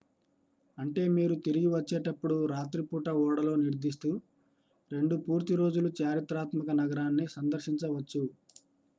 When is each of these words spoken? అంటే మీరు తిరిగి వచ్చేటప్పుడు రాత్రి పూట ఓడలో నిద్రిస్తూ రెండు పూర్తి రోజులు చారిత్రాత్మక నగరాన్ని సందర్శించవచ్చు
అంటే 0.77 1.01
మీరు 1.07 1.35
తిరిగి 1.45 1.67
వచ్చేటప్పుడు 1.73 2.37
రాత్రి 2.45 2.81
పూట 2.83 3.09
ఓడలో 3.19 3.53
నిద్రిస్తూ 3.57 4.09
రెండు 4.91 5.17
పూర్తి 5.25 5.55
రోజులు 5.55 5.91
చారిత్రాత్మక 5.99 6.71
నగరాన్ని 6.79 7.27
సందర్శించవచ్చు 7.35 8.23